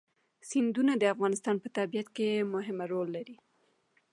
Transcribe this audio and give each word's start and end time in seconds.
سیندونه 0.49 0.93
د 0.97 1.03
افغانستان 1.13 1.55
په 1.63 1.67
طبیعت 1.77 2.07
کې 2.17 2.29
مهم 2.53 2.77
رول 2.91 3.07
لري. 3.17 3.37